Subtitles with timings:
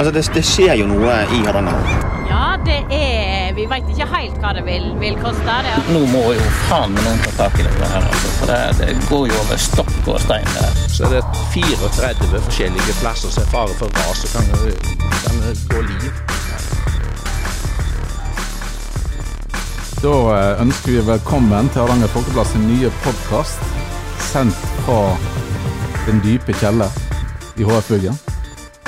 [0.00, 1.88] Altså, det, det skjer jo noe i Hardanger.
[2.30, 5.56] Ja, det er Vi veit ikke helt hva det vil, vil koste.
[5.66, 5.74] Det.
[5.92, 8.30] Nå må jo faen meg noen ta tak i dette her, altså.
[8.38, 10.78] For det, det går jo over stokk og stein der.
[10.88, 11.20] Så er det
[11.52, 14.48] 34 forskjellige plasser som er fare for ras og kan,
[15.26, 15.44] kan
[15.74, 16.08] gå liv.
[20.00, 23.68] Da eh, ønsker vi velkommen til Hardanger Folkeplass' sin nye podkast,
[24.32, 24.98] sendt fra
[26.08, 26.88] den dype kjeller
[27.60, 28.29] i HF-byggen.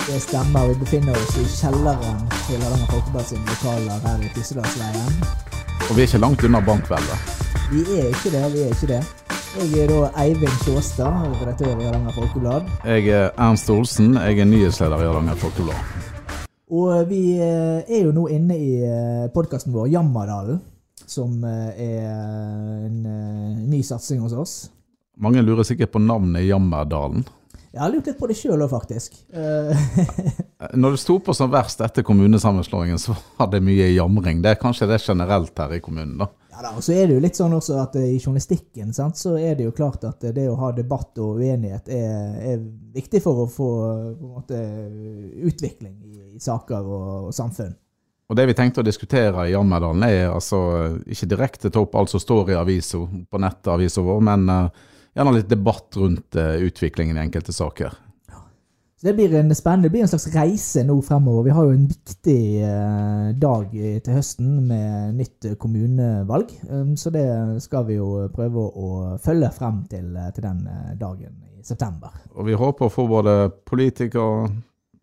[0.07, 0.69] Det stemmer.
[0.69, 5.19] Vi befinner oss i kjelleren til Hardanger Folkeblad sine lokaler her i Tyssedalsveien.
[5.87, 7.19] Og vi er ikke langt unna bankveldet.
[7.71, 9.03] Vi er ikke det, vi er ikke det.
[9.61, 12.67] Jeg er da Eivind Sjåstad, redaktør i Hardanger Folkeblad.
[12.85, 15.95] Jeg er Ernst Olsen, jeg er nyhetsleder i Hardanger Folkeblad.
[16.73, 18.73] Og vi eh, er jo nå inne i
[19.35, 20.59] podkasten vår Jammerdalen,
[21.07, 22.09] som eh, er
[22.89, 24.57] en eh, ny satsing hos oss.
[25.23, 27.23] Mange lurer sikkert på navnet Jammerdalen.
[27.73, 29.15] Jeg har lurt litt på det sjøl òg, faktisk.
[30.77, 34.43] Når det sto på som verst etter kommunesammenslåingen, så var det mye jamring.
[34.45, 36.29] Det er kanskje det generelt her i kommunen, da.
[36.53, 39.39] Ja da, og så er det jo litt sånn også at i journalistikken sant, så
[39.41, 43.47] er det jo klart at det å ha debatt og uenighet er, er viktig for
[43.47, 43.69] å få
[44.21, 44.61] måte,
[45.49, 47.73] utvikling i, i saker og, og, samfunn.
[48.29, 50.61] Og Det vi tenkte å diskutere i Jammerdalen, er altså
[51.09, 54.85] ikke direkte ta opp alt som står i avisa på nettavisa vår, men uh,
[55.15, 57.95] gjerne litt debatt rundt uh, utviklingen i enkelte saker.
[59.01, 61.49] Så Det blir en spennende, det blir en slags reise nå fremover.
[61.49, 66.55] Vi har jo en viktig uh, dag til høsten med nytt kommunevalg.
[66.71, 67.27] Um, så det
[67.65, 70.63] skal vi jo prøve å følge frem til, til den
[71.01, 72.15] dagen i september.
[72.37, 73.37] Og vi håper å få både
[73.69, 74.53] politikere,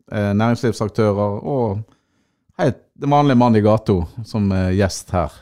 [0.10, 1.84] næringslivsaktører og
[2.58, 5.36] helt den vanlige mann i gata som gjest her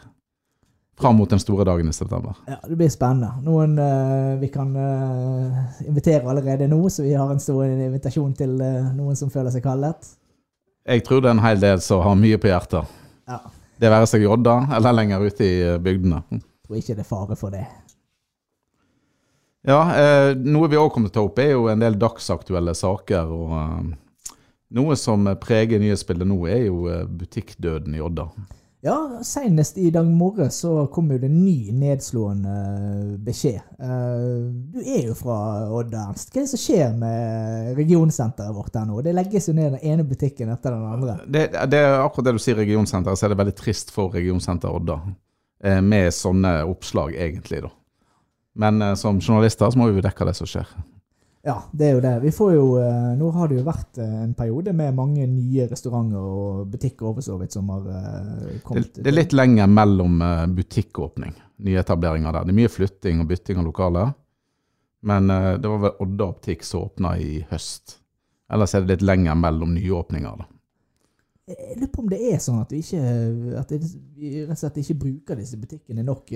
[1.00, 2.36] fram mot den store dagen i september.
[2.48, 3.30] Ja, Det blir spennende.
[3.46, 8.56] Noen uh, vi kan uh, invitere allerede nå, så vi har en stor invitasjon til
[8.62, 10.16] uh, noen som føler seg kallet.
[10.88, 12.98] Jeg tror det er en hel del som har mye på hjertet.
[13.30, 13.42] Ja.
[13.78, 16.24] Det være seg i Odda eller lenger ute i bygdene.
[16.32, 17.66] Jeg tror ikke det er fare for det.
[19.68, 19.82] Ja,
[20.40, 23.28] noe vi òg kommer til å ta opp, er jo en del dagsaktuelle saker.
[23.28, 24.32] og
[24.80, 26.88] Noe som preger nyhetsbildet nå, er jo
[27.20, 28.30] butikkdøden i Odda.
[28.86, 33.64] Ja, senest i dag morges så kom jo det ny nedslående beskjed.
[34.74, 35.38] Du er jo fra
[35.74, 36.30] Odd, Ernst.
[36.30, 39.00] Hva er det som skjer med regionsenteret vårt her nå?
[39.02, 41.18] Det legges jo ned den ene butikken etter den andre.
[41.26, 44.78] Det, det er akkurat det du sier, regionsenteret, så er det veldig trist for regionsenter
[44.78, 45.00] Odda.
[45.82, 47.74] Med sånne oppslag, egentlig, da.
[48.62, 50.70] Men som journalister så må vi jo dekke det som skjer.
[51.48, 52.14] Ja, det er jo det.
[52.26, 52.64] Vi får jo,
[53.16, 57.38] Nå har det jo vært en periode med mange nye restauranter og butikker over så
[57.40, 57.86] vidt som har
[58.66, 58.90] kommet.
[58.98, 60.20] Det, det, er litt lenger mellom
[60.58, 62.50] butikkåpning, nyetableringer der.
[62.50, 64.12] Det er mye flytting og bytting av lokaler.
[65.08, 67.96] Men det var vel Odda optikk som åpna i høst.
[68.52, 70.44] Ellers er det litt lenger mellom nyåpninger.
[70.44, 70.52] da.
[71.48, 73.02] Jeg lurer på om det er sånn at vi ikke,
[73.56, 76.32] at vi rett og slett ikke bruker disse butikkene nok.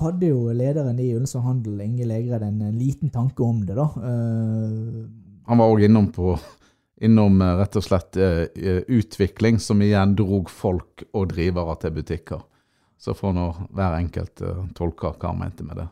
[0.00, 3.88] Hadde jo lederen i Ullensvang Handel, Inge Legred, en liten tanke om det, da.
[3.96, 5.04] Uh,
[5.50, 6.36] Han var òg innom på
[7.02, 8.16] innom rett og slett
[8.86, 12.44] utvikling, som igjen drog folk og drivere til butikker.
[12.94, 14.38] Så får nå hver enkelt
[14.78, 15.88] tolke hva han mente med det.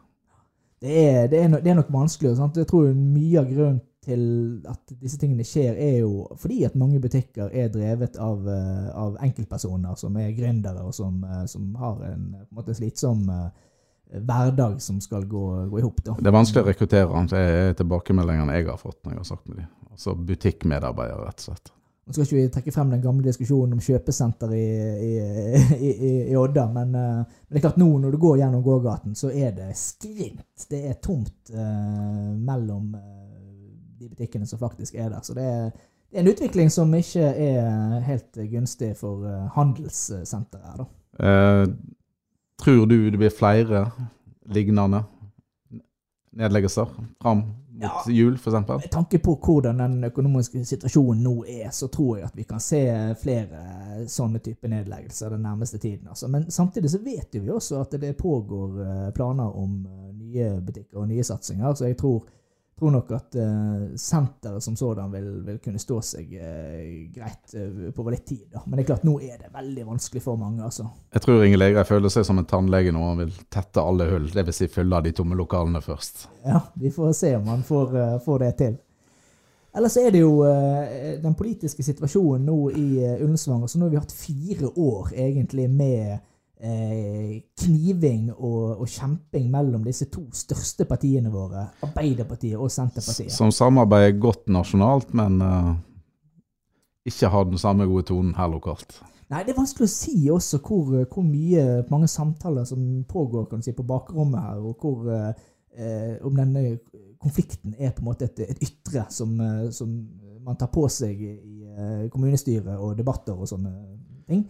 [0.80, 2.36] Det er, det er, nok, det er nok vanskelig.
[2.38, 2.60] Sant?
[2.62, 4.22] Jeg tror mye av grunnen til
[4.70, 8.46] at disse tingene skjer, er jo fordi at mange butikker er drevet av,
[8.94, 13.26] av enkeltpersoner som er gründere, og som, som har en, en måte slitsom
[14.12, 16.00] hverdag som skal gå, gå i hop.
[16.04, 17.26] Det er vanskelig å rekruttere.
[17.30, 19.68] Det er tilbakemeldingene jeg har fått når jeg har sagt med dem.
[19.90, 21.72] Altså butikkmedarbeidere, rett og slett.
[22.10, 24.64] Nå skal ikke vi trekke frem den gamle diskusjonen om kjøpesenter i,
[25.06, 25.10] i,
[25.76, 29.30] i, i Odda, men, men, det er klart nå når du går gjennom gågaten, så
[29.30, 30.64] er det skrint.
[30.72, 33.04] Det er tomt eh, mellom uh,
[34.00, 35.22] de butikkene som faktisk er der.
[35.22, 35.70] Så det er,
[36.10, 40.90] det er en utvikling som ikke er helt gunstig for uh, handelssenteret.
[41.20, 41.68] Uh,
[42.60, 43.86] Tror du det blir flere
[44.50, 45.04] lignende
[46.36, 46.86] nedleggelser
[47.22, 47.42] fram
[47.80, 48.68] mot ja, jul, f.eks.?
[48.68, 52.60] Med tanke på hvordan den økonomiske situasjonen nå er, så tror jeg at vi kan
[52.60, 52.82] se
[53.22, 56.10] flere sånne type nedleggelser den nærmeste tiden.
[56.12, 56.28] Altså.
[56.28, 58.76] Men samtidig så vet vi også at det pågår
[59.16, 59.80] planer om
[60.12, 61.74] nye butikker og nye satsinger.
[61.74, 62.28] Så jeg tror
[62.80, 66.78] tror nok at uh, senteret som sådan vil, vil, kunne stå seg uh,
[67.12, 68.46] greit uh, på litt tid.
[68.52, 68.62] Da.
[68.64, 70.64] Men det er klart, nå er det veldig vanskelig for mange.
[70.64, 70.88] altså.
[71.12, 73.02] Jeg tror Inge Leger føler seg som en tannlege nå.
[73.12, 74.62] Han vil tette alle hull, dvs.
[74.62, 76.28] Si fylle de tomme lokalene først.
[76.46, 78.80] Ja, vi får se om han får, får det til.
[79.76, 80.40] Ellers er det jo
[81.22, 82.88] den politiske situasjonen nå i
[83.20, 83.68] Ullensvang.
[83.70, 86.29] Så nå har vi hatt fire år egentlig med Eh,
[86.60, 93.32] kniving og, og, kjemping mellom disse to største partiene våre, Arbeiderpartiet og Senterpartiet.
[93.32, 95.70] Som samarbeider godt nasjonalt, men uh,
[97.08, 98.98] ikke har den samme gode tonen her lokalt.
[99.30, 103.62] Nei, det er vanskelig å si også hvor, hvor mye mange samtaler som pågår kan
[103.62, 106.80] du si, på bakrommet her, og hvor eh, om denne
[107.20, 109.92] konflikten er på en måte et, et ytre som, eh, som
[110.42, 113.70] man tar på seg i eh, kommunestyret og debatter og sånne
[114.26, 114.42] ting.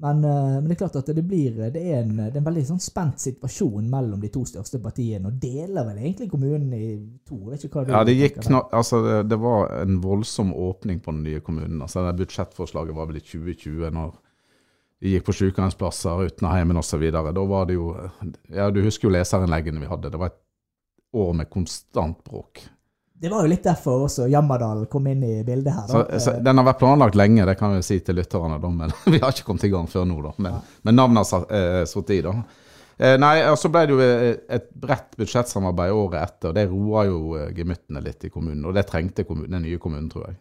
[0.00, 2.46] Men, eh, men det er klart at det blir det er en, det er en
[2.46, 6.86] veldig sånn spent situasjon mellom de to største partiene, og deler vel egentlig kommunen i
[7.28, 7.36] to.
[7.36, 11.02] Jeg vet ikke hva du Ja, det, gikk altså, det, det var en voldsom åpning
[11.04, 11.82] på den nye kommunen.
[11.84, 14.16] Altså, det budsjettforslaget var vel i 2020, når
[15.00, 17.04] de gikk på sykehjemsplasser uten heimen osv.
[17.12, 17.92] Da var det jo
[18.48, 20.12] Ja, du husker jo leserinnleggene vi hadde.
[20.12, 20.40] Det var et
[21.20, 22.64] år med konstant bråk.
[23.20, 25.88] Det var jo litt derfor også Jammerdal kom inn i bildet her.
[25.90, 28.94] Så, så, den har vært planlagt lenge, det kan vi si til lytterne, da, men
[29.12, 30.22] vi har ikke kommet i gang før nå.
[30.24, 30.32] da.
[30.40, 30.58] Men,
[30.88, 32.38] men navnet har eh, sittet i, da.
[33.00, 36.66] Eh, nei, og Så ble det jo eh, et bredt budsjettsamarbeid året etter, og det
[36.68, 38.66] roa jo eh, gemyttene litt i kommunen.
[38.68, 40.36] Og det trengte kommunen, den nye kommunen, tror jeg.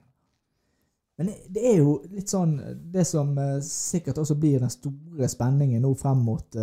[1.19, 2.53] Men det er jo litt sånn
[2.93, 3.33] Det som
[3.65, 6.55] sikkert også blir den store spenningen nå frem mot,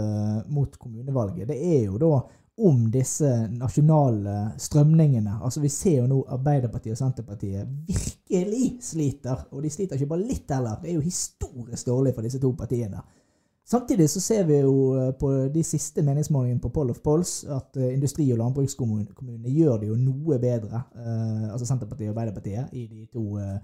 [0.48, 2.12] mot kommunevalget, det er jo da
[2.58, 5.38] om disse nasjonale strømningene.
[5.44, 9.42] Altså Vi ser jo nå Arbeiderpartiet og Senterpartiet virkelig sliter.
[9.52, 10.78] Og de sliter ikke bare litt heller.
[10.82, 13.02] Det er jo historisk dårlig for disse to partiene.
[13.66, 17.76] Samtidig så ser vi jo eh, på de siste meningsmålingene på Poll of Polls at
[17.76, 22.86] eh, industri- og landbrukskommunene gjør det jo noe bedre, eh, altså Senterpartiet og Arbeiderpartiet, i
[22.86, 23.56] de to eh,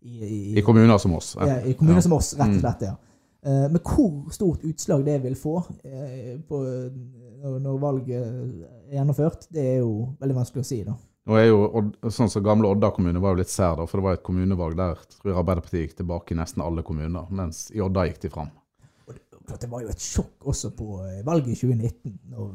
[0.00, 1.34] i, i, I kommuner som oss.
[1.36, 2.06] ja, I kommuner Ja.
[2.08, 2.60] som oss, rett og Mm.
[2.62, 2.82] slett.
[2.88, 2.94] ja.
[3.42, 6.58] Eh, Men hvor stort utslag det vil få eh, på,
[7.60, 10.82] når, valget er gjennomført, det er jo veldig vanskelig å si.
[10.84, 10.96] da.
[11.30, 11.58] Nå er jo,
[12.10, 14.76] sånn som Gamle Odda kommune var jo litt sær, da, for det var et kommunevalg
[14.76, 18.32] der tror jeg Arbeiderpartiet gikk tilbake i nesten alle kommuner, mens i Odda gikk de
[18.32, 18.50] fram.
[19.08, 22.52] Og det, var jo et sjokk også på eh, valget i 2019, når,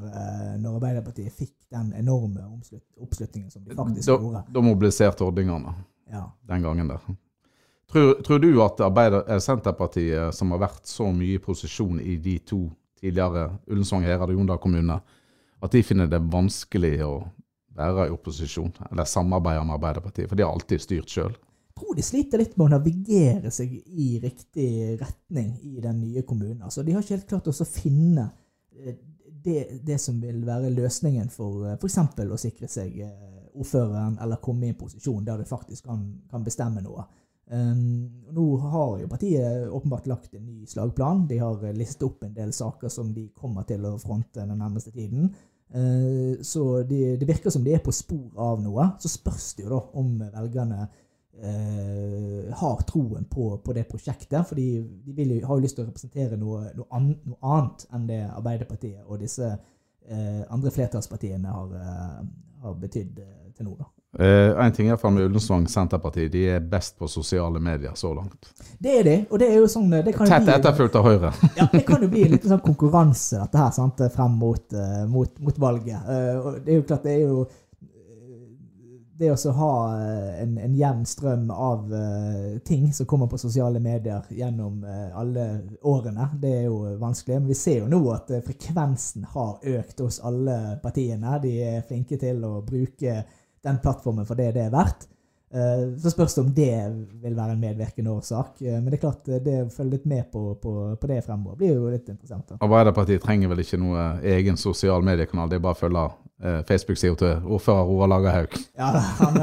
[0.64, 2.46] når Arbeiderpartiet fikk den enorme
[3.04, 4.44] oppslutningen som de faktisk Da, gjorde.
[4.54, 5.74] da mobiliserte ordningene
[6.14, 6.28] Ja.
[6.48, 7.02] den gangen der.
[7.92, 12.18] Tror, tror du at Arbeider, eh, Senterpartiet, som har vært så mye i posisjon i
[12.18, 12.66] de to
[13.00, 15.00] tidligere Ullensvang, Herad og Jondal kommune,
[15.62, 17.16] at de finner det vanskelig å
[17.76, 20.30] være i opposisjon, eller samarbeide med Arbeiderpartiet?
[20.30, 21.36] For de har alltid styrt sjøl.
[21.76, 26.24] Jeg tror de sliter litt med å navigere seg i riktig retning i den nye
[26.24, 26.64] kommunen.
[26.64, 28.30] Altså, de har ikke helt klart å finne
[28.72, 28.96] eh,
[29.46, 32.00] det, det som vil være løsningen for f.eks.
[32.00, 36.02] å sikre seg eh, ordføreren, eller komme i en posisjon der du faktisk kan,
[36.32, 37.06] kan bestemme noe.
[37.46, 41.28] Um, nå har jo partiet åpenbart lagt en ny slagplan.
[41.30, 44.58] De har eh, listet opp en del saker som de kommer til å fronte den
[44.58, 45.30] nærmeste tiden.
[45.76, 48.90] Uh, så det virker som de er på spor av noe.
[49.02, 54.42] Så spørs det jo da om velgerne uh, har troen på, på det prosjektet.
[54.42, 57.86] For de, de jo, har jo lyst til å representere noe, noe, an, noe annet
[57.94, 61.78] enn det Arbeiderpartiet og disse uh, andre flertallspartiene har,
[62.66, 63.22] har betydd
[63.54, 63.78] til nå.
[63.78, 63.95] da.
[64.20, 68.48] Eh, en ting er med Ullensvang Senterparti, de er best på sosiale medier så langt.
[68.80, 71.34] Det er de, og det er jo sånn det kan Tett etterfulgt av Høyre.
[71.60, 75.04] ja, det kan jo bli en liten sånn konkurranse dette her, sant, frem mot, eh,
[75.12, 76.08] mot, mot valget.
[76.08, 77.62] Uh, og det er jo klart, det er jo eh,
[79.20, 83.84] det å ha eh, en, en jevn strøm av uh, ting som kommer på sosiale
[83.84, 85.50] medier gjennom uh, alle
[85.84, 87.42] årene, det er jo vanskelig.
[87.42, 91.36] Men vi ser jo nå at uh, frekvensen har økt hos alle partiene.
[91.44, 93.26] De er flinke til å bruke
[93.66, 95.08] den plattformen for det det er verdt.
[95.56, 96.72] Eh, Så spørs det om det
[97.24, 98.62] vil være en medvirkende årsak.
[98.62, 101.22] Eh, Men det er klart, eh, det å følge litt med på, på, på det
[101.24, 102.50] fremover blir jo litt interessant.
[102.50, 102.58] da.
[102.66, 106.06] Arbeiderpartiet trenger vel ikke noe egen sosial mediekanal, det er bare å følge
[106.44, 108.58] eh, Facebook-sida til ordfører Roar Lagerhaug.
[108.76, 108.90] Ja,
[109.22, 109.40] han,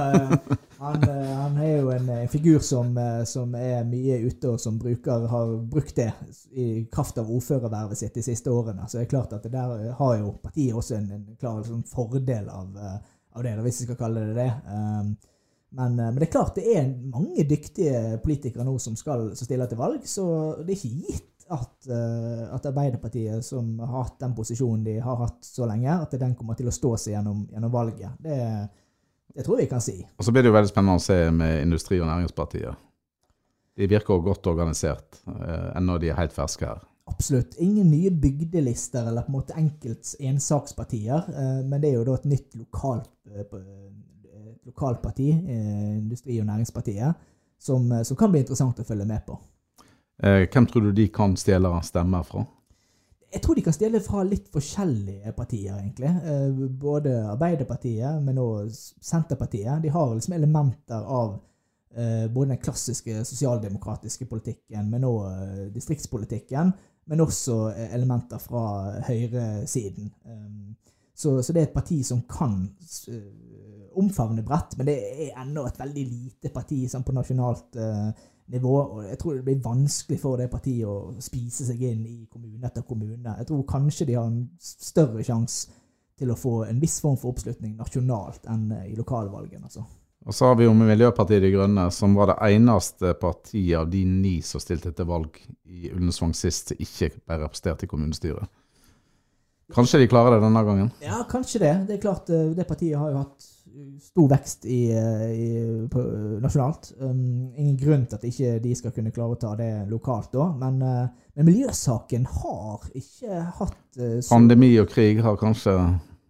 [0.82, 2.92] han, han er jo en figur som,
[3.24, 6.10] som er mye ute, og som bruker, har brukt det
[6.52, 8.84] i kraft av ordførervervet sitt de siste årene.
[8.90, 11.86] Så det er klart at det der har jo partiet også en, en klar sånn
[11.88, 12.76] fordel av,
[13.34, 14.50] av det, hvis vi skal kalle det det.
[14.68, 15.14] Um,
[15.72, 19.48] Men, eh, men det er klart det er mange dyktige politikere nå som, skal, som
[19.48, 20.24] stiller til valg, så
[20.58, 25.16] det er ikke gitt at, eh, at Arbeiderpartiet, som har hatt den posisjonen de har
[25.22, 28.20] hatt så lenge, at den kommer til å stå seg gjennom, gjennom valget.
[28.20, 28.36] Det,
[29.32, 29.96] det tror jeg vi kan si.
[30.18, 32.84] Og så blir det jo veldig spennende å se med Industri- og Næringspartiet.
[33.80, 36.84] De virker godt organisert, eh, ennå de er helt ferske her.
[37.04, 37.56] Absolutt.
[37.58, 42.14] Ingen nye bygdelister eller på en måte enkelt ensakspartier, eh, men det er jo da
[42.14, 43.56] et nytt lokalt, eh,
[44.66, 47.14] lokalt parti, eh, Industri- og Næringspartiet,
[47.58, 49.38] som, eh, som kan bli interessant å følge med på.
[50.22, 52.46] Eh, hvem tror du de kan stjele stemmer fra?
[53.32, 56.10] Jeg tror de kan stjele fra litt forskjellige partier, egentlig.
[56.22, 59.82] Eh, Både Arbeiderpartiet, men òg Senterpartiet.
[59.82, 61.40] De har liksom elementer av
[61.96, 66.72] eh, både den klassiske sosialdemokratiske politikken, men òg distriktspolitikken.
[67.10, 70.12] Men også eh, elementer fra høyresiden.
[70.26, 70.76] Um,
[71.14, 72.54] Så, så det er et parti som kan
[73.12, 78.08] eh, omfavne bredt, men det er ennå et veldig lite parti sånn på nasjonalt eh,
[78.54, 78.72] nivå.
[78.80, 82.66] og Jeg tror det blir vanskelig for det partiet å spise seg inn i kommune
[82.66, 83.36] etter kommune.
[83.38, 85.70] Jeg tror kanskje de har en større sjanse
[86.18, 89.68] til å få en viss form for oppslutning nasjonalt enn i lokalvalgene.
[89.68, 89.84] altså.
[90.22, 94.04] Og så har vi jo Miljøpartiet De Grønne, som var det eneste partiet av de
[94.06, 98.50] ni som stilte til valg i Ullensvang sist, som ikke ble representert i kommunestyret.
[99.72, 100.92] Kanskje de klarer det denne gangen?
[101.02, 101.72] Ja, kanskje det.
[101.88, 103.50] Det er klart, eh, det partiet har jo hatt
[104.02, 105.48] stor vekst i, eh, i,
[105.90, 106.02] på,
[106.42, 106.92] nasjonalt.
[107.00, 110.50] Um, ingen grunn til at ikke de skal kunne klare å ta det lokalt da,
[110.60, 115.76] men, uh, men miljøsaken har ikke hatt uh, så Pandemi og krig har kanskje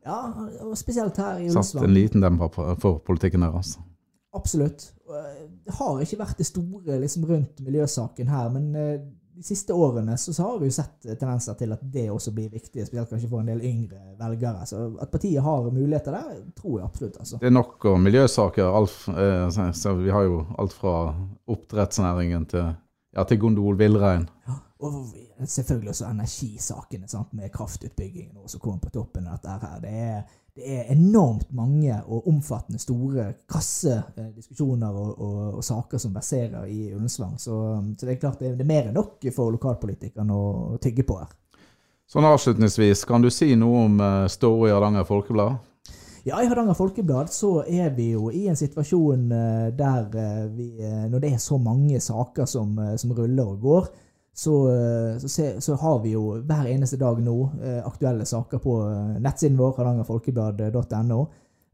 [0.04, 0.18] ja,
[0.66, 1.84] og spesielt her i Ullensvang.
[1.84, 3.76] Satt en liten demper for politikken deres.
[4.32, 4.92] Absolutt.
[5.64, 8.94] Det har ikke vært det store liksom, rundt miljøsaken her, men eh,
[9.36, 12.50] de siste årene så, så, har vi jo sett tendenser til at det også blir
[12.52, 14.66] viktig, spesielt kanskje for en del yngre velgere.
[14.68, 17.20] Så at partiet har muligheter der, tror jeg absolutt.
[17.20, 17.40] Altså.
[17.40, 18.72] Det er nok om miljøsaker.
[18.80, 20.96] Alt, eh, så vi har jo alt fra
[21.52, 22.74] oppdrettsnæringen til,
[23.16, 24.28] ja, til gondol villrein.
[24.48, 29.58] Ja, og selvfølgelig også energisakene sant, med kraftutbyggingen som kommer på toppen av dette.
[29.62, 29.80] her.
[29.82, 30.22] Det er,
[30.56, 36.66] det er, enormt mange og omfattende, store, krasse eh, og, og, og, saker som verserer
[36.66, 37.38] i Ullensvang.
[37.38, 37.58] Så,
[37.98, 41.06] så, det er klart det er, det er mer enn nok for lokalpolitikerne å tygge
[41.06, 41.30] på her.
[42.10, 45.60] Sånn avslutningsvis, kan du si noe om uh, i Hardanger Folkeblad?
[46.26, 50.10] Ja, i Hardanger Folkeblad så er vi jo i en situasjon uh, der
[50.52, 50.74] vi,
[51.08, 53.92] når det er så mange saker som, som ruller og går,
[54.34, 58.58] så, eh, så, se, så, har vi jo hver eneste dag nå eh, aktuelle saker
[58.58, 61.20] på eh, nettsiden vår, hardangerfolkeblad.no.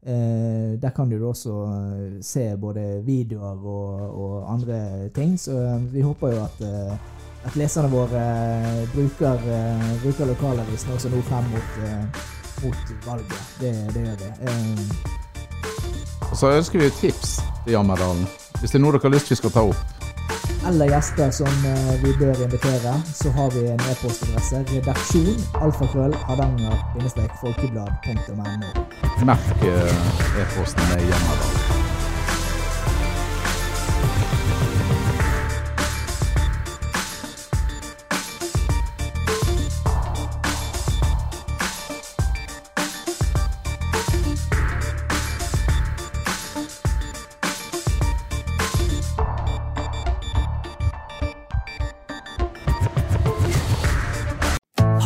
[0.05, 5.39] Eh, der kan du også eh, se både videoer og, og, andre ting.
[5.39, 5.55] Så
[5.91, 6.59] vi håper jo at,
[7.47, 8.25] at leserne våre
[8.93, 9.39] bruker,
[10.03, 11.79] bruker lokalavisen også nå frem mot,
[12.63, 13.39] mot valget.
[13.61, 14.29] Det, det, gjør vi.
[14.51, 16.35] Eh.
[16.35, 18.27] så ønsker vi tips til Jammerdalen.
[18.59, 19.98] Hvis det er noe dere har lyst til vi skal ta opp
[20.67, 24.65] eller gjester som eh, vi bør invitere, så har vi en e-postadresse.
[24.73, 28.43] Redaksjon alfakrøll hardanger-folkeblad.no.
[29.25, 31.58] Merk eh, e-posten med Hjemmerdal.